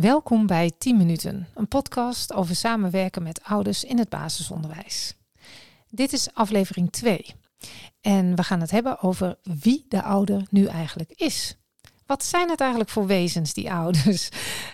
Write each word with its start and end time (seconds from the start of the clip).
Welkom 0.00 0.46
bij 0.46 0.72
10 0.78 0.96
Minuten, 0.96 1.48
een 1.54 1.68
podcast 1.68 2.32
over 2.32 2.56
samenwerken 2.56 3.22
met 3.22 3.42
ouders 3.42 3.84
in 3.84 3.98
het 3.98 4.08
basisonderwijs. 4.08 5.14
Dit 5.88 6.12
is 6.12 6.34
aflevering 6.34 6.92
2 6.92 7.34
en 8.00 8.36
we 8.36 8.42
gaan 8.42 8.60
het 8.60 8.70
hebben 8.70 9.00
over 9.02 9.38
wie 9.42 9.84
de 9.88 10.02
ouder 10.02 10.46
nu 10.50 10.66
eigenlijk 10.66 11.12
is. 11.12 11.56
Wat 12.06 12.24
zijn 12.24 12.50
het 12.50 12.60
eigenlijk 12.60 12.90
voor 12.90 13.06
wezens, 13.06 13.54
die 13.54 13.72
ouders? 13.72 14.28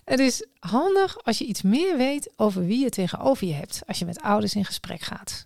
Het 0.05 0.19
is 0.19 0.47
handig 0.59 1.25
als 1.25 1.39
je 1.39 1.45
iets 1.45 1.63
meer 1.63 1.97
weet 1.97 2.33
over 2.37 2.67
wie 2.67 2.83
je 2.83 2.91
tegenover 2.91 3.47
je 3.47 3.55
hebt 3.55 3.83
als 3.87 3.99
je 3.99 4.05
met 4.05 4.21
ouders 4.21 4.55
in 4.55 4.65
gesprek 4.65 5.01
gaat. 5.01 5.45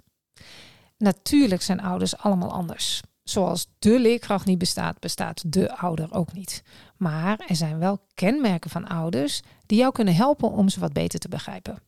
Natuurlijk 0.97 1.62
zijn 1.62 1.80
ouders 1.80 2.16
allemaal 2.16 2.52
anders. 2.52 3.00
Zoals 3.30 3.66
de 3.79 4.01
leerkracht 4.01 4.47
niet 4.47 4.59
bestaat, 4.59 5.01
bestaat 5.01 5.52
de 5.52 5.77
ouder 5.77 6.12
ook 6.12 6.33
niet. 6.33 6.62
Maar 6.97 7.41
er 7.47 7.56
zijn 7.56 7.79
wel 7.79 8.01
kenmerken 8.15 8.70
van 8.70 8.89
ouders 8.89 9.41
die 9.66 9.79
jou 9.79 9.93
kunnen 9.93 10.15
helpen 10.15 10.51
om 10.51 10.69
ze 10.69 10.80
wat 10.80 10.93
beter 10.93 11.19
te 11.19 11.29
begrijpen. 11.29 11.83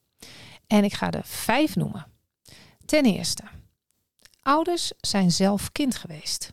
En 0.66 0.84
ik 0.84 0.92
ga 0.92 1.10
er 1.10 1.24
vijf 1.24 1.76
noemen. 1.76 2.06
Ten 2.84 3.04
eerste, 3.04 3.42
ouders 4.42 4.92
zijn 5.00 5.30
zelf 5.30 5.72
kind 5.72 5.96
geweest. 5.96 6.52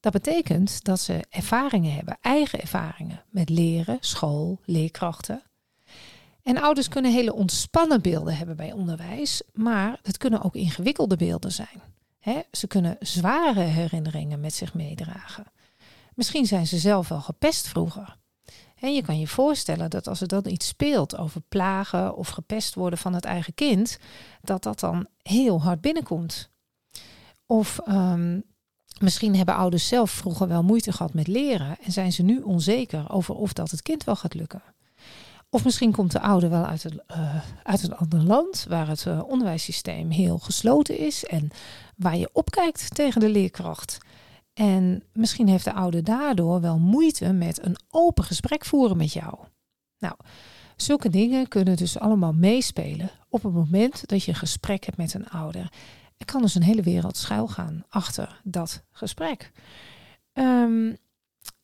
Dat 0.00 0.12
betekent 0.12 0.84
dat 0.84 1.00
ze 1.00 1.24
ervaringen 1.30 1.94
hebben, 1.94 2.18
eigen 2.20 2.60
ervaringen 2.60 3.24
met 3.28 3.48
leren, 3.48 3.96
school, 4.00 4.60
leerkrachten. 4.64 5.42
En 6.42 6.60
ouders 6.60 6.88
kunnen 6.88 7.12
hele 7.12 7.34
ontspannen 7.34 8.02
beelden 8.02 8.36
hebben 8.36 8.56
bij 8.56 8.72
onderwijs, 8.72 9.42
maar 9.52 9.98
het 10.02 10.16
kunnen 10.16 10.42
ook 10.42 10.54
ingewikkelde 10.54 11.16
beelden 11.16 11.52
zijn. 11.52 11.90
Ze 12.52 12.66
kunnen 12.66 12.96
zware 13.00 13.60
herinneringen 13.60 14.40
met 14.40 14.54
zich 14.54 14.74
meedragen. 14.74 15.44
Misschien 16.14 16.46
zijn 16.46 16.66
ze 16.66 16.78
zelf 16.78 17.08
wel 17.08 17.20
gepest 17.20 17.68
vroeger. 17.68 18.18
En 18.80 18.94
je 18.94 19.02
kan 19.02 19.18
je 19.18 19.26
voorstellen 19.26 19.90
dat 19.90 20.06
als 20.08 20.20
er 20.20 20.28
dan 20.28 20.46
iets 20.46 20.66
speelt 20.66 21.16
over 21.16 21.40
plagen 21.40 22.16
of 22.16 22.28
gepest 22.28 22.74
worden 22.74 22.98
van 22.98 23.14
het 23.14 23.24
eigen 23.24 23.54
kind, 23.54 23.98
dat 24.42 24.62
dat 24.62 24.80
dan 24.80 25.06
heel 25.22 25.62
hard 25.62 25.80
binnenkomt. 25.80 26.50
Of 27.46 27.78
ehm, 27.78 28.40
misschien 28.98 29.36
hebben 29.36 29.54
ouders 29.54 29.88
zelf 29.88 30.10
vroeger 30.10 30.48
wel 30.48 30.62
moeite 30.62 30.92
gehad 30.92 31.14
met 31.14 31.26
leren 31.26 31.78
en 31.82 31.92
zijn 31.92 32.12
ze 32.12 32.22
nu 32.22 32.40
onzeker 32.40 33.10
over 33.10 33.34
of 33.34 33.52
dat 33.52 33.70
het 33.70 33.82
kind 33.82 34.04
wel 34.04 34.16
gaat 34.16 34.34
lukken. 34.34 34.62
Of 35.50 35.64
misschien 35.64 35.92
komt 35.92 36.12
de 36.12 36.20
ouder 36.20 36.50
wel 36.50 36.64
uit 36.64 36.84
een, 36.84 37.00
uh, 37.10 37.34
uit 37.62 37.82
een 37.82 37.96
ander 37.96 38.22
land 38.22 38.66
waar 38.68 38.88
het 38.88 39.04
uh, 39.04 39.22
onderwijssysteem 39.26 40.10
heel 40.10 40.38
gesloten 40.38 40.98
is 40.98 41.24
en 41.24 41.50
waar 41.96 42.16
je 42.16 42.30
opkijkt 42.32 42.94
tegen 42.94 43.20
de 43.20 43.28
leerkracht. 43.28 43.98
En 44.54 45.02
misschien 45.12 45.48
heeft 45.48 45.64
de 45.64 45.72
ouder 45.72 46.04
daardoor 46.04 46.60
wel 46.60 46.78
moeite 46.78 47.32
met 47.32 47.64
een 47.64 47.76
open 47.90 48.24
gesprek 48.24 48.64
voeren 48.64 48.96
met 48.96 49.12
jou. 49.12 49.34
Nou, 49.98 50.14
zulke 50.76 51.08
dingen 51.08 51.48
kunnen 51.48 51.76
dus 51.76 51.98
allemaal 51.98 52.32
meespelen 52.32 53.10
op 53.28 53.42
het 53.42 53.52
moment 53.52 54.08
dat 54.08 54.24
je 54.24 54.30
een 54.30 54.36
gesprek 54.36 54.84
hebt 54.84 54.96
met 54.96 55.14
een 55.14 55.28
ouder. 55.28 55.72
Er 56.16 56.26
kan 56.26 56.42
dus 56.42 56.54
een 56.54 56.62
hele 56.62 56.82
wereld 56.82 57.16
schuil 57.16 57.48
gaan 57.48 57.84
achter 57.88 58.40
dat 58.44 58.82
gesprek. 58.90 59.52
Um, 60.32 60.96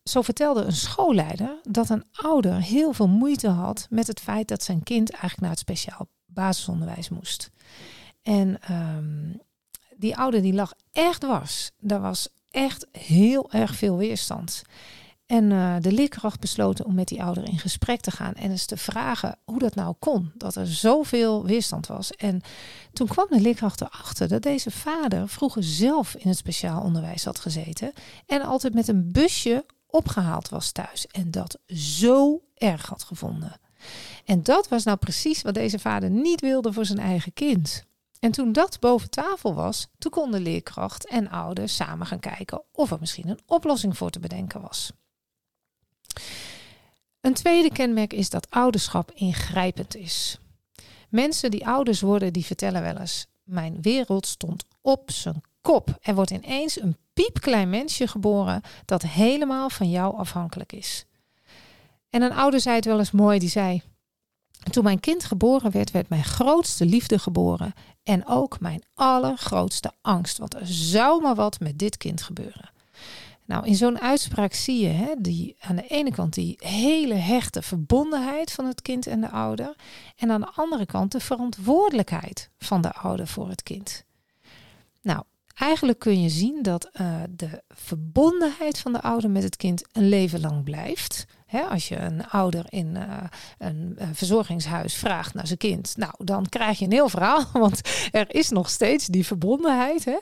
zo 0.09 0.23
vertelde 0.23 0.63
een 0.63 0.73
schoolleider 0.73 1.61
dat 1.63 1.91
een 1.91 2.05
ouder 2.13 2.55
heel 2.55 2.93
veel 2.93 3.09
moeite 3.09 3.49
had 3.49 3.87
met 3.91 4.07
het 4.07 4.21
feit 4.21 4.49
dat 4.49 4.63
zijn 4.63 4.83
kind 4.83 5.11
eigenlijk 5.11 5.41
naar 5.41 5.51
het 5.51 5.59
speciaal 5.59 6.09
basisonderwijs 6.27 7.09
moest. 7.09 7.51
En 8.23 8.59
um, 8.71 9.41
die 9.97 10.17
ouder 10.17 10.43
die 10.43 10.55
lag 10.55 10.73
echt 10.93 11.23
was. 11.23 11.71
Daar 11.79 12.01
was 12.01 12.29
echt 12.51 12.87
heel 12.93 13.51
erg 13.51 13.75
veel 13.75 13.97
weerstand. 13.97 14.63
En 15.27 15.51
uh, 15.51 15.77
de 15.81 15.93
leerkracht 15.93 16.41
besloten 16.41 16.85
om 16.85 16.95
met 16.95 17.09
die 17.09 17.23
ouder 17.23 17.49
in 17.49 17.59
gesprek 17.59 18.01
te 18.01 18.11
gaan 18.11 18.35
en 18.35 18.51
eens 18.51 18.67
te 18.67 18.77
vragen 18.77 19.39
hoe 19.45 19.59
dat 19.59 19.75
nou 19.75 19.95
kon, 19.99 20.33
dat 20.35 20.55
er 20.55 20.67
zoveel 20.67 21.45
weerstand 21.45 21.87
was. 21.87 22.13
En 22.13 22.41
toen 22.93 23.07
kwam 23.07 23.27
de 23.31 23.41
leerkracht 23.41 23.81
erachter 23.81 24.29
dat 24.29 24.43
deze 24.43 24.71
vader 24.71 25.29
vroeger 25.29 25.65
zelf 25.65 26.15
in 26.15 26.29
het 26.29 26.39
speciaal 26.39 26.83
onderwijs 26.83 27.25
had 27.25 27.39
gezeten 27.39 27.93
en 28.27 28.43
altijd 28.43 28.75
met 28.75 28.89
een 28.89 29.13
busje 29.13 29.65
opgehaald 29.97 30.49
was 30.49 30.71
thuis 30.71 31.07
en 31.07 31.31
dat 31.31 31.59
zo 31.67 32.43
erg 32.55 32.87
had 32.87 33.03
gevonden. 33.03 33.61
En 34.25 34.43
dat 34.43 34.69
was 34.69 34.85
nou 34.85 34.97
precies 34.97 35.43
wat 35.43 35.55
deze 35.55 35.79
vader 35.79 36.11
niet 36.11 36.41
wilde 36.41 36.73
voor 36.73 36.85
zijn 36.85 36.99
eigen 36.99 37.33
kind. 37.33 37.85
En 38.21 38.31
toen 38.31 38.53
dat 38.53 38.81
boven 38.81 39.11
tafel 39.11 39.55
was, 39.55 39.87
toen 39.99 40.11
konden 40.11 40.43
leerkracht 40.43 41.07
en 41.07 41.31
ouders 41.31 41.77
samen 41.77 42.07
gaan 42.07 42.21
kijken 42.21 42.63
of 42.73 42.91
er 42.91 43.01
misschien 43.01 43.29
een 43.29 43.41
oplossing 43.47 43.97
voor 43.97 44.11
te 44.11 44.21
bedenken 44.21 44.61
was. 44.61 44.93
Een 47.21 47.35
tweede 47.35 47.73
kenmerk 47.73 48.13
is 48.13 48.31
dat 48.31 48.51
ouderschap 48.51 49.11
ingrijpend 49.11 49.97
is. 49.97 50.39
Mensen 51.09 51.51
die 51.51 51.67
ouders 51.67 52.01
worden, 52.01 52.33
die 52.33 52.45
vertellen 52.45 52.83
wel 52.83 52.97
eens: 52.97 53.27
Mijn 53.45 53.83
wereld 53.83 54.27
stond 54.27 54.65
op 54.81 55.11
zijn 55.11 55.43
kop. 55.67 55.99
Er 56.01 56.15
wordt 56.15 56.31
ineens 56.31 56.81
een 56.81 56.97
piepklein 57.13 57.71
mensje 57.71 58.07
geboren 58.07 58.63
dat 58.85 59.03
helemaal 59.03 59.71
van 59.71 59.91
jou 59.91 60.17
afhankelijk 60.17 60.73
is. 60.73 61.07
En 62.11 62.23
een 62.23 62.33
ouder 62.33 62.61
zei 62.61 62.77
het 62.77 62.85
wel 62.85 62.99
eens 62.99 63.11
mooi, 63.11 63.39
die 63.39 63.49
zei: 63.49 63.83
Toen 64.71 64.85
mijn 64.85 65.01
kind 65.01 65.25
geboren 65.25 65.71
werd, 65.71 65.91
werd 65.91 66.09
mijn 66.09 66.25
grootste 66.25 66.85
liefde 66.85 67.19
geboren 67.19 67.75
en 68.03 68.27
ook 68.27 68.61
mijn 68.61 68.83
allergrootste 68.95 69.93
angst, 70.01 70.39
want 70.39 70.55
er 70.55 70.67
zou 70.67 71.23
maar 71.23 71.35
wat 71.35 71.61
met 71.61 71.79
dit 71.79 71.97
kind 71.97 72.23
gebeuren. 72.23 72.71
Nou, 73.45 73.67
in 73.67 73.75
zo'n 73.75 74.01
uitspraak 74.01 74.53
zie 74.53 74.83
je 74.83 74.89
hè, 74.89 75.15
die, 75.19 75.57
aan 75.61 75.77
de 75.77 75.87
ene 75.87 76.13
kant 76.13 76.35
die 76.35 76.57
hele 76.59 77.15
hechte 77.15 77.63
verbondenheid 77.63 78.53
van 78.53 78.65
het 78.67 78.83
kind 78.83 79.07
en 79.07 79.21
de 79.21 79.31
ouder. 79.31 79.77
En 80.17 80.31
aan 80.31 80.41
de 80.41 80.51
andere 80.55 80.87
kant 80.87 81.13
de 81.13 81.21
verantwoordelijkheid 81.21 82.51
van 82.59 82.81
de 82.81 82.93
ouder 82.93 83.27
voor 83.27 83.49
het 83.49 83.63
kind. 83.63 84.05
Nou, 85.03 85.23
eigenlijk 85.59 85.99
kun 85.99 86.23
je 86.23 86.29
zien 86.29 86.63
dat 86.63 86.91
uh, 87.01 87.17
de 87.31 87.63
verbondenheid 87.69 88.79
van 88.79 88.93
de 88.93 89.03
ouder 89.03 89.31
met 89.31 89.43
het 89.43 89.57
kind 89.57 89.85
een 89.93 90.09
leven 90.09 90.41
lang 90.41 90.65
blijft 90.65 91.27
als 91.65 91.89
je 91.89 91.97
een 91.97 92.29
ouder 92.29 92.65
in 92.69 92.95
uh, 92.95 93.23
een 93.59 93.99
verzorgingshuis 94.13 94.95
vraagt 94.95 95.35
naar 95.35 95.47
zijn 95.47 95.59
kind, 95.59 95.97
nou, 95.97 96.13
dan 96.19 96.49
krijg 96.49 96.79
je 96.79 96.85
een 96.85 96.93
heel 96.93 97.09
verhaal, 97.09 97.45
want 97.53 97.81
er 98.11 98.35
is 98.35 98.49
nog 98.49 98.71
steeds 98.71 99.07
die 99.07 99.27
verbondenheid. 99.27 100.21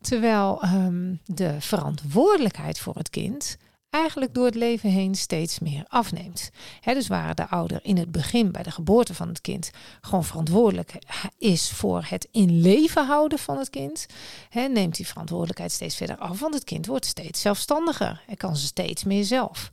Terwijl 0.00 0.64
um, 0.64 1.20
de 1.24 1.56
verantwoordelijkheid 1.60 2.78
voor 2.78 2.94
het 2.94 3.10
kind 3.10 3.56
eigenlijk 3.92 4.34
door 4.34 4.44
het 4.44 4.54
leven 4.54 4.90
heen 4.90 5.14
steeds 5.14 5.58
meer 5.58 5.84
afneemt. 5.88 6.50
dus 6.84 7.06
waar 7.06 7.34
de 7.34 7.48
ouder 7.48 7.80
in 7.82 7.96
het 7.96 8.12
begin 8.12 8.52
bij 8.52 8.62
de 8.62 8.70
geboorte 8.70 9.14
van 9.14 9.28
het 9.28 9.40
kind 9.40 9.70
gewoon 10.00 10.24
verantwoordelijk 10.24 10.98
is 11.38 11.70
voor 11.70 12.04
het 12.08 12.28
in 12.30 12.60
leven 12.60 13.06
houden 13.06 13.38
van 13.38 13.58
het 13.58 13.70
kind, 13.70 14.06
neemt 14.52 14.96
die 14.96 15.06
verantwoordelijkheid 15.06 15.72
steeds 15.72 15.96
verder 15.96 16.16
af, 16.16 16.40
want 16.40 16.54
het 16.54 16.64
kind 16.64 16.86
wordt 16.86 17.06
steeds 17.06 17.40
zelfstandiger 17.40 18.22
en 18.26 18.36
kan 18.36 18.56
ze 18.56 18.66
steeds 18.66 19.04
meer 19.04 19.24
zelf. 19.24 19.70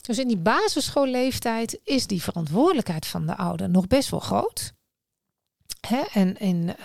Dus 0.00 0.18
in 0.18 0.28
die 0.28 0.38
basisschoolleeftijd 0.38 1.80
is 1.84 2.06
die 2.06 2.22
verantwoordelijkheid 2.22 3.06
van 3.06 3.26
de 3.26 3.36
ouder 3.36 3.70
nog 3.70 3.86
best 3.86 4.10
wel 4.10 4.20
groot. 4.20 4.72
En, 6.12 6.36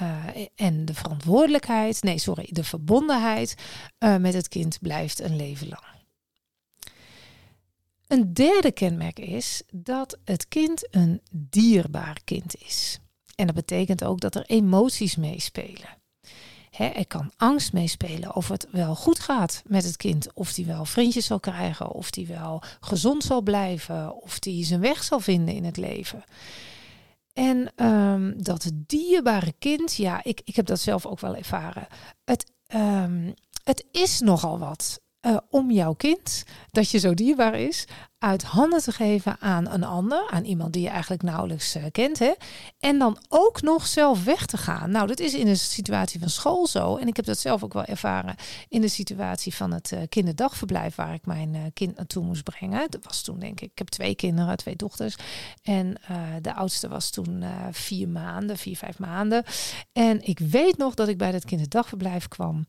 uh, 0.02 0.46
en 0.56 0.86
de 0.86 0.94
verantwoordelijkheid, 0.94 2.04
nee, 2.04 2.18
sorry, 2.18 2.48
de 2.50 2.64
verbondenheid 2.64 3.56
uh, 4.00 4.16
met 4.16 4.34
het 4.34 4.48
kind 4.48 4.78
blijft 4.82 5.20
een 5.20 5.36
leven 5.36 5.68
lang. 5.68 5.95
Een 8.16 8.34
derde 8.34 8.72
kenmerk 8.72 9.20
is 9.20 9.62
dat 9.72 10.18
het 10.24 10.48
kind 10.48 10.88
een 10.92 11.22
dierbaar 11.32 12.20
kind 12.24 12.56
is. 12.66 13.00
En 13.36 13.46
dat 13.46 13.56
betekent 13.56 14.04
ook 14.04 14.20
dat 14.20 14.36
er 14.36 14.46
emoties 14.46 15.16
meespelen 15.16 16.04
er 16.78 17.08
kan 17.08 17.32
angst 17.38 17.74
meespelen 17.74 18.36
of 18.36 18.48
het 18.48 18.68
wel 18.72 18.96
goed 18.96 19.20
gaat 19.20 19.62
met 19.68 19.84
het 19.84 19.98
kind. 19.98 20.28
Of 20.34 20.54
die 20.54 20.66
wel 20.66 20.86
vriendjes 20.86 21.26
zal 21.26 21.40
krijgen, 21.40 21.92
of 21.92 22.10
die 22.10 22.28
wel 22.28 22.62
gezond 22.80 23.24
zal 23.24 23.42
blijven, 23.42 24.22
of 24.22 24.40
die 24.40 24.66
zijn 24.66 24.80
weg 24.80 25.04
zal 25.04 25.20
vinden 25.20 25.56
in 25.56 25.64
het 25.64 25.78
leven. 25.78 26.24
En 27.34 27.86
um, 27.86 28.44
dat 28.44 28.72
dierbare 28.74 29.54
kind, 29.60 29.96
ja, 29.96 30.24
ik, 30.24 30.42
ik 30.44 30.56
heb 30.56 30.66
dat 30.66 30.80
zelf 30.80 31.06
ook 31.06 31.20
wel 31.20 31.36
ervaren. 31.36 31.88
Het, 32.26 32.52
um, 32.76 33.34
het 33.64 33.86
is 33.92 34.20
nogal 34.20 34.60
wat. 34.60 35.00
Uh, 35.26 35.38
om 35.50 35.72
jouw 35.72 35.94
kind, 35.94 36.44
dat 36.72 36.90
je 36.90 36.98
zo 36.98 37.14
dierbaar 37.14 37.60
is, 37.60 37.86
uit 38.18 38.44
handen 38.44 38.82
te 38.82 38.92
geven 38.92 39.38
aan 39.40 39.70
een 39.70 39.84
ander, 39.84 40.30
aan 40.30 40.44
iemand 40.44 40.74
die 40.74 40.82
je 40.82 40.90
eigenlijk 40.90 41.24
nauwelijks 41.24 41.76
uh, 41.76 41.84
kent. 41.92 42.20
Hè? 42.20 42.34
En 42.80 43.00
dan 43.00 43.18
ook 43.30 43.62
nog 43.62 43.88
zelf 43.88 44.24
weg 44.24 44.46
te 44.46 44.58
gaan. 44.58 44.92
Nou, 44.92 45.08
dat 45.08 45.20
is 45.20 45.34
in 45.34 45.46
de 45.46 45.56
situatie 45.56 46.20
van 46.20 46.30
school 46.30 46.68
zo. 46.68 46.96
En 46.96 47.08
ik 47.08 47.16
heb 47.16 47.26
dat 47.26 47.40
zelf 47.40 47.64
ook 47.64 47.74
wel 47.74 47.86
ervaren 47.86 48.36
in 48.70 48.82
de 48.82 48.88
situatie 48.88 49.56
van 49.56 49.72
het 49.72 49.92
uh, 49.92 50.00
kinderdagverblijf 50.10 50.96
waar 50.96 51.14
ik 51.14 51.26
mijn 51.26 51.72
kind 51.74 51.96
naartoe 51.96 52.24
moest 52.24 52.44
brengen. 52.44 52.88
Dat 52.90 53.04
was 53.04 53.22
toen 53.22 53.40
denk 53.40 53.62
ik, 53.62 53.72
ik 53.72 53.78
heb 53.78 53.88
twee 53.88 54.16
kinderen, 54.16 54.58
twee 54.58 54.76
dochters. 54.76 55.16
En 55.64 55.96
de 56.42 56.54
oudste 56.54 56.88
was 56.88 57.10
toen 57.10 57.44
vier 57.72 58.10
maanden, 58.10 58.58
vier, 58.58 58.78
vijf 58.78 59.00
maanden. 59.00 59.44
En 59.94 60.28
ik 60.28 60.40
weet 60.40 60.78
nog 60.78 60.94
dat 60.94 61.08
ik 61.08 61.18
bij 61.18 61.32
dat 61.32 61.46
kinderdagverblijf 61.46 62.28
kwam. 62.28 62.66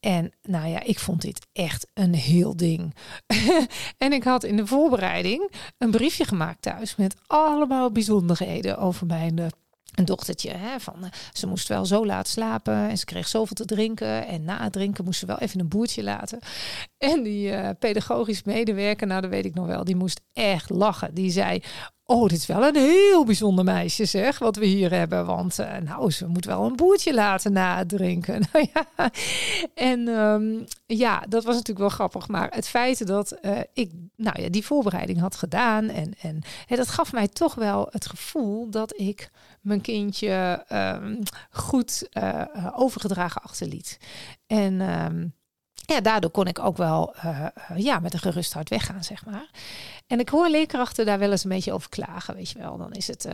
En 0.00 0.32
nou 0.42 0.68
ja, 0.68 0.82
ik 0.82 0.98
vond 0.98 1.22
dit 1.22 1.46
echt 1.52 1.86
een 1.94 2.14
heel 2.14 2.56
ding. 2.56 2.94
en 3.98 4.12
ik 4.12 4.24
had 4.24 4.44
in 4.44 4.56
de 4.56 4.66
voorbereiding 4.66 5.50
een 5.78 5.90
briefje 5.90 6.24
gemaakt 6.24 6.62
thuis 6.62 6.96
met 6.96 7.16
allemaal 7.26 7.92
bijzonderheden 7.92 8.78
over 8.78 9.06
mijn 9.06 9.50
een 9.98 10.04
dochtertje. 10.04 10.50
Hè, 10.50 10.80
van, 10.80 11.04
eh, 11.04 11.10
ze 11.32 11.46
moest 11.46 11.68
wel 11.68 11.86
zo 11.86 12.06
laat 12.06 12.28
slapen 12.28 12.88
en 12.88 12.98
ze 12.98 13.04
kreeg 13.04 13.28
zoveel 13.28 13.56
te 13.56 13.64
drinken. 13.64 14.26
En 14.26 14.44
na 14.44 14.62
het 14.62 14.72
drinken 14.72 15.04
moest 15.04 15.18
ze 15.18 15.26
wel 15.26 15.38
even 15.38 15.60
een 15.60 15.68
boertje 15.68 16.02
laten. 16.02 16.38
En 16.98 17.22
die 17.22 17.50
uh, 17.50 17.70
pedagogisch 17.78 18.42
medewerker, 18.42 19.06
nou 19.06 19.20
dat 19.20 19.30
weet 19.30 19.44
ik 19.44 19.54
nog 19.54 19.66
wel, 19.66 19.84
die 19.84 19.96
moest 19.96 20.20
echt 20.32 20.70
lachen. 20.70 21.14
Die 21.14 21.30
zei, 21.30 21.62
Oh, 22.10 22.28
dit 22.28 22.38
is 22.38 22.46
wel 22.46 22.66
een 22.66 22.76
heel 22.76 23.24
bijzonder 23.24 23.64
meisje, 23.64 24.04
zeg, 24.04 24.38
wat 24.38 24.56
we 24.56 24.66
hier 24.66 24.90
hebben. 24.92 25.26
Want 25.26 25.58
uh, 25.58 25.76
nou, 25.76 26.10
ze 26.10 26.26
moet 26.26 26.44
wel 26.44 26.64
een 26.64 26.76
boertje 26.76 27.14
laten 27.14 27.52
na 27.52 27.76
het 27.76 27.88
drinken. 27.88 28.42
Nou. 28.96 29.10
En 29.74 30.08
um, 30.08 30.64
ja, 30.86 31.24
dat 31.28 31.44
was 31.44 31.54
natuurlijk 31.54 31.78
wel 31.78 31.88
grappig. 31.88 32.28
Maar 32.28 32.50
het 32.54 32.68
feit 32.68 33.06
dat 33.06 33.38
uh, 33.42 33.58
ik 33.72 33.92
nou 34.16 34.42
ja, 34.42 34.48
die 34.48 34.66
voorbereiding 34.66 35.20
had 35.20 35.36
gedaan. 35.36 35.88
En, 35.88 36.14
en 36.20 36.42
hè, 36.66 36.76
dat 36.76 36.88
gaf 36.88 37.12
mij 37.12 37.28
toch 37.28 37.54
wel 37.54 37.88
het 37.90 38.06
gevoel 38.06 38.70
dat 38.70 39.00
ik 39.00 39.30
mijn 39.60 39.80
kindje 39.80 40.64
um, 40.72 41.18
goed 41.50 42.08
uh, 42.12 42.44
overgedragen 42.74 43.42
achterliet. 43.42 43.98
En 44.46 44.80
um, 44.80 45.32
ja, 45.94 46.00
daardoor 46.00 46.30
kon 46.30 46.46
ik 46.46 46.58
ook 46.58 46.76
wel 46.76 47.14
uh, 47.24 47.46
ja, 47.76 47.98
met 47.98 48.12
een 48.12 48.18
gerust 48.18 48.52
hart 48.52 48.68
weggaan, 48.68 49.04
zeg 49.04 49.24
maar. 49.24 49.50
En 50.06 50.18
ik 50.18 50.28
hoor 50.28 50.48
leerkrachten 50.48 51.06
daar 51.06 51.18
wel 51.18 51.30
eens 51.30 51.44
een 51.44 51.50
beetje 51.50 51.72
over 51.72 51.88
klagen, 51.88 52.34
weet 52.34 52.50
je 52.50 52.58
wel. 52.58 52.76
Dan 52.76 52.92
is 52.92 53.06
het 53.06 53.26
uh, 53.26 53.32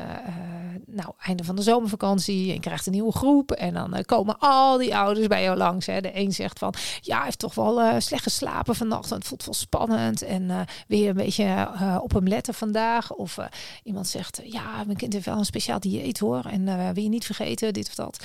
nou, 0.86 1.12
einde 1.18 1.44
van 1.44 1.56
de 1.56 1.62
zomervakantie 1.62 2.46
je 2.52 2.60
krijgt 2.60 2.86
een 2.86 2.92
nieuwe 2.92 3.12
groep. 3.12 3.52
En 3.52 3.74
dan 3.74 4.02
komen 4.06 4.38
al 4.38 4.78
die 4.78 4.96
ouders 4.96 5.26
bij 5.26 5.42
jou 5.42 5.56
langs. 5.56 5.86
Hè. 5.86 6.00
De 6.00 6.18
een 6.18 6.32
zegt 6.32 6.58
van, 6.58 6.74
ja, 7.00 7.16
hij 7.16 7.24
heeft 7.24 7.38
toch 7.38 7.54
wel 7.54 8.00
slecht 8.00 8.22
geslapen 8.22 8.74
vannacht. 8.74 9.10
Het 9.10 9.24
voelt 9.24 9.44
wel 9.44 9.54
spannend. 9.54 10.22
En 10.22 10.66
weer 10.88 11.08
een 11.08 11.16
beetje 11.16 11.68
op 12.00 12.12
hem 12.12 12.28
letten 12.28 12.54
vandaag. 12.54 13.12
Of 13.12 13.38
iemand 13.82 14.08
zegt, 14.08 14.40
ja, 14.44 14.84
mijn 14.84 14.98
kind 14.98 15.12
heeft 15.12 15.26
wel 15.26 15.38
een 15.38 15.44
speciaal 15.44 15.80
dieet 15.80 16.18
hoor. 16.18 16.44
En 16.44 16.94
wil 16.94 17.02
je 17.02 17.08
niet 17.08 17.26
vergeten, 17.26 17.72
dit 17.72 17.88
of 17.88 17.94
dat. 17.94 18.24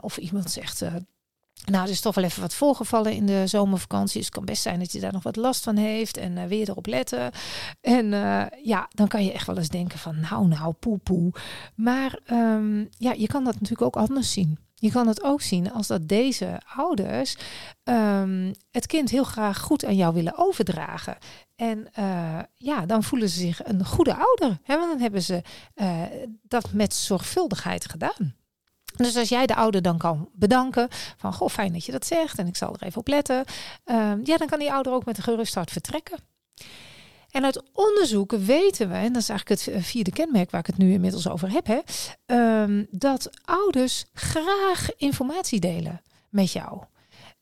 of 0.00 0.16
iemand 0.16 0.50
zegt 0.50 0.82
nou, 1.64 1.84
er 1.84 1.90
is 1.90 2.00
toch 2.00 2.14
wel 2.14 2.24
even 2.24 2.42
wat 2.42 2.54
voorgevallen 2.54 3.12
in 3.12 3.26
de 3.26 3.46
zomervakantie. 3.46 4.16
Dus 4.16 4.24
het 4.24 4.34
kan 4.34 4.44
best 4.44 4.62
zijn 4.62 4.78
dat 4.78 4.92
je 4.92 5.00
daar 5.00 5.12
nog 5.12 5.22
wat 5.22 5.36
last 5.36 5.62
van 5.62 5.76
heeft. 5.76 6.16
En 6.16 6.36
uh, 6.36 6.44
weer 6.44 6.68
erop 6.68 6.86
letten. 6.86 7.30
En 7.80 8.12
uh, 8.12 8.42
ja, 8.62 8.88
dan 8.94 9.08
kan 9.08 9.24
je 9.24 9.32
echt 9.32 9.46
wel 9.46 9.56
eens 9.56 9.68
denken 9.68 9.98
van 9.98 10.20
nou, 10.30 10.48
nou, 10.48 10.72
poe, 10.72 10.98
poe. 10.98 11.32
Maar 11.74 12.18
um, 12.32 12.88
ja, 12.98 13.12
je 13.12 13.26
kan 13.26 13.44
dat 13.44 13.52
natuurlijk 13.52 13.82
ook 13.82 13.96
anders 13.96 14.32
zien. 14.32 14.58
Je 14.74 14.90
kan 14.90 15.06
het 15.06 15.22
ook 15.22 15.40
zien 15.40 15.72
als 15.72 15.86
dat 15.86 16.08
deze 16.08 16.60
ouders 16.76 17.36
um, 17.84 18.52
het 18.70 18.86
kind 18.86 19.10
heel 19.10 19.24
graag 19.24 19.58
goed 19.58 19.84
aan 19.84 19.96
jou 19.96 20.14
willen 20.14 20.38
overdragen. 20.38 21.16
En 21.56 21.88
uh, 21.98 22.38
ja, 22.56 22.86
dan 22.86 23.02
voelen 23.02 23.28
ze 23.28 23.38
zich 23.38 23.64
een 23.64 23.84
goede 23.84 24.14
ouder. 24.14 24.58
Hè? 24.62 24.78
Want 24.78 24.90
dan 24.90 25.00
hebben 25.00 25.22
ze 25.22 25.42
dat 26.42 26.72
met 26.72 26.94
zorgvuldigheid 26.94 27.90
gedaan. 27.90 28.34
Dus 28.96 29.16
als 29.16 29.28
jij 29.28 29.46
de 29.46 29.54
ouder 29.54 29.82
dan 29.82 29.98
kan 29.98 30.28
bedanken 30.32 30.88
van 31.16 31.32
goh, 31.32 31.48
fijn 31.48 31.72
dat 31.72 31.84
je 31.84 31.92
dat 31.92 32.06
zegt 32.06 32.38
en 32.38 32.46
ik 32.46 32.56
zal 32.56 32.74
er 32.74 32.86
even 32.86 33.00
op 33.00 33.08
letten. 33.08 33.44
Uh, 33.86 34.12
ja, 34.24 34.36
dan 34.36 34.46
kan 34.46 34.58
die 34.58 34.72
ouder 34.72 34.92
ook 34.92 35.04
met 35.04 35.16
een 35.16 35.22
gerust 35.22 35.54
hart 35.54 35.70
vertrekken. 35.70 36.18
En 37.30 37.44
uit 37.44 37.62
onderzoek 37.72 38.32
weten 38.32 38.88
we, 38.88 38.94
en 38.94 39.12
dat 39.12 39.22
is 39.22 39.28
eigenlijk 39.28 39.60
het 39.60 39.84
vierde 39.84 40.10
kenmerk 40.10 40.50
waar 40.50 40.60
ik 40.60 40.66
het 40.66 40.78
nu 40.78 40.92
inmiddels 40.92 41.28
over 41.28 41.50
heb, 41.50 41.66
hè, 41.66 41.80
um, 42.62 42.86
dat 42.90 43.30
ouders 43.44 44.04
graag 44.12 44.96
informatie 44.96 45.60
delen 45.60 46.02
met 46.28 46.52
jou. 46.52 46.82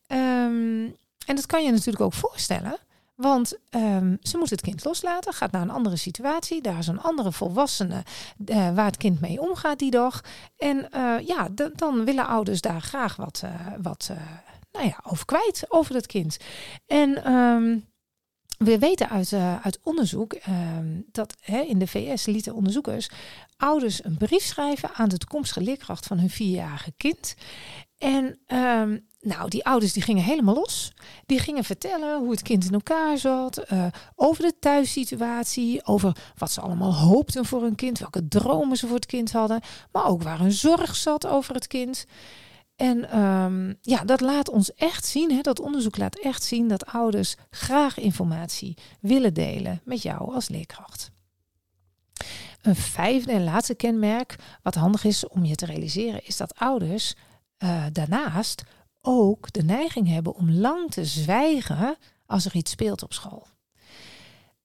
Um, 0.07 0.97
en 1.27 1.37
dat 1.37 1.47
kan 1.47 1.65
je 1.65 1.71
natuurlijk 1.71 2.01
ook 2.01 2.15
voorstellen. 2.15 2.79
Want 3.21 3.59
um, 3.71 4.19
ze 4.23 4.39
moet 4.39 4.51
het 4.51 4.61
kind 4.61 4.85
loslaten, 4.85 5.33
gaat 5.33 5.51
naar 5.51 5.63
een 5.63 5.71
andere 5.71 5.97
situatie. 5.97 6.63
Daar 6.63 6.79
is 6.79 6.87
een 6.87 7.01
andere 7.01 7.33
volwassene 7.33 8.03
uh, 8.47 8.75
waar 8.75 8.87
het 8.87 8.97
kind 8.97 9.21
mee 9.21 9.41
omgaat 9.41 9.79
die 9.79 9.91
dag. 9.91 10.25
En 10.57 10.89
uh, 10.95 11.27
ja, 11.27 11.49
dan 11.75 12.05
willen 12.05 12.27
ouders 12.27 12.61
daar 12.61 12.81
graag 12.81 13.17
wat, 13.17 13.43
uh, 13.45 13.51
wat 13.83 14.11
nou 14.73 14.87
ja, 14.87 15.01
over 15.03 15.25
kwijt, 15.25 15.65
over 15.69 15.95
het 15.95 16.07
kind. 16.07 16.37
En 16.87 17.33
um, 17.33 17.87
we 18.59 18.79
weten 18.79 19.09
uit, 19.09 19.33
uit 19.63 19.79
onderzoek 19.83 20.35
um, 20.49 21.05
dat 21.13 21.35
hè, 21.41 21.61
in 21.61 21.79
de 21.79 21.87
VS 21.87 22.27
lieten 22.27 22.55
onderzoekers 22.55 23.09
ouders 23.57 24.05
een 24.05 24.17
brief 24.17 24.43
schrijven 24.43 24.95
aan 24.95 25.09
de 25.09 25.19
toekomstige 25.19 25.61
leerkracht 25.61 26.07
van 26.07 26.19
hun 26.19 26.31
vierjarige 26.31 26.93
kind. 26.97 27.35
En 27.99 28.39
um, 28.47 29.07
nou, 29.21 29.49
die 29.49 29.65
ouders 29.65 29.93
die 29.93 30.03
gingen 30.03 30.23
helemaal 30.23 30.55
los. 30.55 30.93
Die 31.27 31.39
gingen 31.39 31.65
vertellen 31.65 32.19
hoe 32.19 32.31
het 32.31 32.43
kind 32.43 32.65
in 32.65 32.73
elkaar 32.73 33.19
zat, 33.19 33.73
uh, 33.73 33.87
over 34.15 34.43
de 34.43 34.59
thuissituatie, 34.59 35.87
over 35.87 36.17
wat 36.37 36.51
ze 36.51 36.61
allemaal 36.61 36.95
hoopten 36.95 37.45
voor 37.45 37.63
hun 37.63 37.75
kind, 37.75 37.99
welke 37.99 38.29
dromen 38.29 38.77
ze 38.77 38.87
voor 38.87 38.97
het 38.97 39.07
kind 39.07 39.33
hadden, 39.33 39.61
maar 39.93 40.07
ook 40.07 40.23
waar 40.23 40.39
hun 40.39 40.53
zorg 40.53 40.97
zat 40.97 41.27
over 41.27 41.55
het 41.55 41.67
kind. 41.67 42.07
En 42.77 43.19
um, 43.19 43.79
ja, 43.83 44.05
dat 44.05 44.21
laat 44.21 44.51
ons 44.51 44.75
echt 44.75 45.07
zien, 45.07 45.31
hè, 45.33 45.41
dat 45.41 45.61
onderzoek 45.61 45.97
laat 45.97 46.19
echt 46.19 46.43
zien 46.43 46.69
dat 46.69 46.87
ouders 46.87 47.37
graag 47.51 47.99
informatie 47.99 48.77
willen 49.01 49.35
delen 49.35 49.81
met 49.85 50.03
jou 50.03 50.35
als 50.35 50.49
leerkracht. 50.49 51.11
Een 52.63 52.77
vijfde 52.77 53.33
en 53.33 53.45
laatste 53.45 53.75
kenmerk, 53.75 54.37
wat 54.63 54.75
handig 54.75 55.05
is 55.05 55.29
om 55.29 55.45
je 55.45 55.55
te 55.55 55.67
realiseren, 55.67 56.27
is 56.27 56.37
dat 56.37 56.55
ouders 56.59 57.15
uh, 57.59 57.85
daarnaast 57.93 58.63
ook 59.01 59.53
de 59.53 59.63
neiging 59.63 60.09
hebben 60.09 60.35
om 60.35 60.51
lang 60.51 60.91
te 60.91 61.05
zwijgen 61.05 61.97
als 62.27 62.45
er 62.45 62.55
iets 62.55 62.71
speelt 62.71 63.03
op 63.03 63.13
school. 63.13 63.47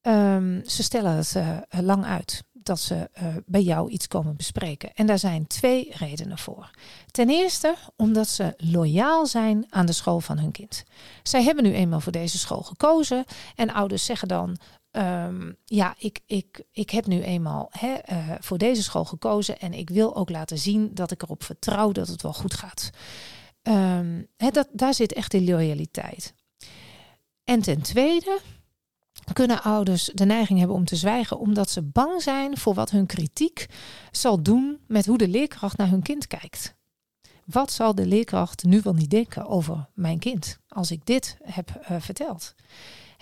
Um, 0.01 0.62
ze 0.66 0.84
stellen 0.84 1.16
het 1.16 1.34
uh, 1.36 1.57
lang 1.69 2.06
uit 2.06 2.44
dat 2.54 2.80
ze 2.80 3.10
uh, 3.22 3.36
bij 3.45 3.62
jou 3.62 3.90
iets 3.90 4.07
komen 4.07 4.36
bespreken. 4.36 4.94
En 4.94 5.06
daar 5.06 5.19
zijn 5.19 5.48
twee 5.48 5.92
redenen 5.94 6.38
voor. 6.38 6.69
Ten 7.12 7.30
eerste 7.30 7.75
omdat 7.95 8.28
ze 8.28 8.54
loyaal 8.57 9.25
zijn 9.25 9.66
aan 9.69 9.86
de 9.86 9.94
school 9.94 10.19
van 10.19 10.40
hun 10.40 10.51
kind. 10.51 10.84
Zij 11.24 11.44
hebben 11.44 11.63
nu 11.63 11.74
eenmaal 11.74 12.00
voor 12.00 12.12
deze 12.12 12.38
school 12.38 12.62
gekozen 12.62 13.25
en 13.56 13.74
ouders 13.74 14.06
zeggen 14.06 14.28
dan. 14.28 14.57
Um, 14.95 15.56
ja, 15.66 15.95
ik, 15.98 16.19
ik, 16.25 16.63
ik 16.72 16.90
heb 16.90 17.06
nu 17.06 17.22
eenmaal 17.22 17.68
hè, 17.72 17.95
uh, 18.12 18.31
voor 18.40 18.57
deze 18.57 18.84
school 18.84 19.06
gekozen 19.06 19.60
en 19.60 19.74
ik 19.74 19.90
wil 19.90 20.16
ook 20.16 20.30
laten 20.30 20.57
zien 20.57 20.94
dat 20.94 21.12
ik 21.12 21.22
erop 21.22 21.44
vertrouw 21.44 21.92
dat 21.92 22.07
het 22.07 22.22
wel 22.22 22.34
goed 22.34 22.54
gaat. 22.54 22.90
Um, 23.64 24.28
he, 24.38 24.50
dat, 24.50 24.68
daar 24.71 24.94
zit 24.94 25.14
echt 25.14 25.31
die 25.31 25.52
loyaliteit. 25.52 26.33
En 27.44 27.62
ten 27.62 27.81
tweede 27.81 28.40
kunnen 29.33 29.64
ouders 29.64 30.12
de 30.14 30.26
neiging 30.26 30.59
hebben 30.59 30.78
om 30.78 30.85
te 30.85 30.95
zwijgen 30.95 31.40
omdat 31.40 31.69
ze 31.69 31.81
bang 31.81 32.21
zijn 32.21 32.57
voor 32.57 32.73
wat 32.73 32.90
hun 32.90 33.06
kritiek 33.06 33.68
zal 34.12 34.44
doen 34.44 34.80
met 34.88 35.06
hoe 35.06 35.18
de 35.18 35.28
leerkracht 35.28 35.78
naar 35.78 35.90
hun 35.90 36.02
kind 36.02 36.28
kijkt. 36.28 36.76
Wat 37.45 37.71
zal 37.71 37.95
de 37.95 38.06
leerkracht 38.06 38.64
nu 38.64 38.81
wel 38.83 38.94
niet 38.94 39.09
denken 39.09 39.47
over 39.47 39.90
mijn 39.94 40.19
kind 40.19 40.59
als 40.68 40.92
ik 40.92 41.06
dit 41.06 41.38
heb 41.44 41.85
uh, 41.92 41.97
verteld? 42.00 42.56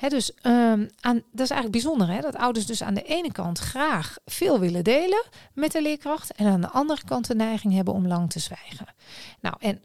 Dus 0.09 0.31
um, 0.43 0.89
aan, 0.99 1.21
dat 1.31 1.45
is 1.45 1.49
eigenlijk 1.49 1.71
bijzonder, 1.71 2.07
hè? 2.07 2.21
dat 2.21 2.35
ouders 2.35 2.65
dus 2.65 2.83
aan 2.83 2.93
de 2.93 3.03
ene 3.03 3.31
kant 3.31 3.59
graag 3.59 4.17
veel 4.25 4.59
willen 4.59 4.83
delen 4.83 5.23
met 5.53 5.71
de 5.71 5.81
leerkracht 5.81 6.31
en 6.31 6.47
aan 6.47 6.61
de 6.61 6.69
andere 6.69 7.01
kant 7.05 7.27
de 7.27 7.35
neiging 7.35 7.73
hebben 7.73 7.93
om 7.93 8.07
lang 8.07 8.29
te 8.29 8.39
zwijgen. 8.39 8.87
Nou, 9.39 9.55
en 9.59 9.81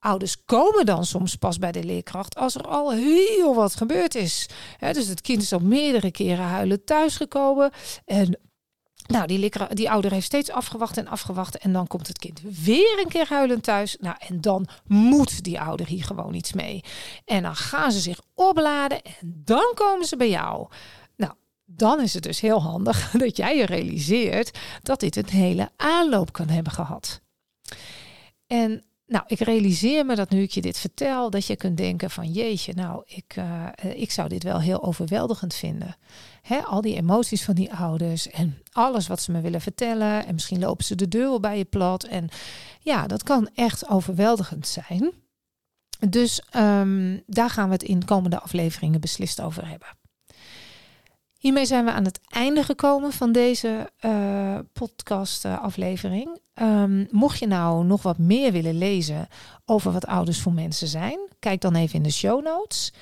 Ouders 0.00 0.44
komen 0.44 0.86
dan 0.86 1.04
soms 1.04 1.36
pas 1.36 1.58
bij 1.58 1.72
de 1.72 1.84
leerkracht 1.84 2.36
als 2.36 2.54
er 2.54 2.66
al 2.66 2.92
heel 2.92 3.54
wat 3.54 3.74
gebeurd 3.74 4.14
is. 4.14 4.48
dus 4.78 5.06
het 5.06 5.20
kind 5.20 5.42
is 5.42 5.52
al 5.52 5.58
meerdere 5.58 6.10
keren 6.10 6.44
huilen 6.44 6.84
thuisgekomen. 6.84 7.70
En 8.04 8.38
nou, 9.10 9.26
die, 9.26 9.50
die 9.68 9.90
ouder 9.90 10.12
heeft 10.12 10.26
steeds 10.26 10.50
afgewacht 10.50 10.96
en 10.96 11.08
afgewacht. 11.08 11.58
En 11.58 11.72
dan 11.72 11.86
komt 11.86 12.06
het 12.06 12.18
kind 12.18 12.40
weer 12.64 13.00
een 13.02 13.08
keer 13.08 13.28
huilend 13.28 13.62
thuis. 13.62 13.96
Nou, 14.00 14.16
en 14.18 14.40
dan 14.40 14.66
moet 14.86 15.44
die 15.44 15.60
ouder 15.60 15.86
hier 15.86 16.04
gewoon 16.04 16.34
iets 16.34 16.52
mee. 16.52 16.84
En 17.24 17.42
dan 17.42 17.56
gaan 17.56 17.92
ze 17.92 18.00
zich 18.00 18.20
opladen 18.34 19.02
en 19.02 19.42
dan 19.44 19.72
komen 19.74 20.06
ze 20.06 20.16
bij 20.16 20.30
jou. 20.30 20.68
Nou, 21.16 21.32
dan 21.64 22.00
is 22.00 22.14
het 22.14 22.22
dus 22.22 22.40
heel 22.40 22.62
handig 22.62 23.10
dat 23.24 23.36
jij 23.36 23.56
je 23.56 23.66
realiseert 23.66 24.58
dat 24.82 25.00
dit 25.00 25.16
een 25.16 25.28
hele 25.28 25.70
aanloop 25.76 26.32
kan 26.32 26.48
hebben 26.48 26.72
gehad. 26.72 27.20
En 28.46 28.84
nou, 29.10 29.24
ik 29.26 29.38
realiseer 29.38 30.06
me 30.06 30.14
dat 30.14 30.30
nu 30.30 30.42
ik 30.42 30.50
je 30.50 30.60
dit 30.60 30.78
vertel, 30.78 31.30
dat 31.30 31.46
je 31.46 31.56
kunt 31.56 31.76
denken 31.76 32.10
van 32.10 32.32
jeetje, 32.32 32.74
nou, 32.74 33.02
ik, 33.06 33.36
uh, 33.36 33.66
ik 33.94 34.10
zou 34.10 34.28
dit 34.28 34.42
wel 34.42 34.60
heel 34.60 34.82
overweldigend 34.82 35.54
vinden. 35.54 35.96
Hè, 36.42 36.58
al 36.58 36.80
die 36.80 36.96
emoties 36.96 37.44
van 37.44 37.54
die 37.54 37.72
ouders 37.72 38.30
en 38.30 38.62
alles 38.72 39.06
wat 39.06 39.22
ze 39.22 39.32
me 39.32 39.40
willen 39.40 39.60
vertellen. 39.60 40.26
En 40.26 40.34
misschien 40.34 40.58
lopen 40.58 40.84
ze 40.84 40.94
de 40.94 41.08
deur 41.08 41.28
wel 41.28 41.40
bij 41.40 41.58
je 41.58 41.64
plat. 41.64 42.04
En 42.04 42.28
ja, 42.80 43.06
dat 43.06 43.22
kan 43.22 43.50
echt 43.54 43.88
overweldigend 43.88 44.66
zijn. 44.66 45.12
Dus 46.08 46.42
um, 46.56 47.22
daar 47.26 47.50
gaan 47.50 47.66
we 47.66 47.72
het 47.72 47.82
in 47.82 48.04
komende 48.04 48.40
afleveringen 48.40 49.00
beslist 49.00 49.40
over 49.40 49.68
hebben. 49.68 49.88
Hiermee 51.40 51.66
zijn 51.66 51.84
we 51.84 51.92
aan 51.92 52.04
het 52.04 52.20
einde 52.28 52.62
gekomen 52.62 53.12
van 53.12 53.32
deze 53.32 53.90
uh, 54.00 54.58
podcast-aflevering. 54.72 56.40
Ehm, 56.54 57.04
mocht 57.10 57.38
je 57.38 57.46
nou 57.46 57.84
nog 57.84 58.02
wat 58.02 58.18
meer 58.18 58.52
willen 58.52 58.78
lezen 58.78 59.28
over 59.64 59.92
wat 59.92 60.06
ouders 60.06 60.40
voor 60.40 60.52
mensen 60.52 60.88
zijn, 60.88 61.18
kijk 61.38 61.60
dan 61.60 61.74
even 61.74 61.94
in 61.94 62.02
de 62.02 62.10
show 62.10 62.44
notes. 62.44 62.92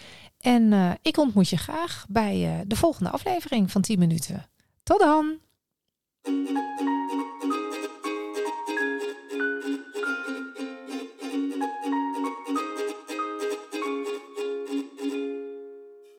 En 0.40 0.72
uh, 0.72 0.90
ik 1.02 1.18
ontmoet 1.18 1.48
je 1.48 1.56
graag 1.56 2.04
bij 2.08 2.58
uh, 2.58 2.60
de 2.66 2.76
volgende 2.76 3.10
aflevering 3.10 3.70
van 3.70 3.82
10 3.82 3.98
minuten. 3.98 4.46
Tot 4.82 5.00
dan! 5.00 5.38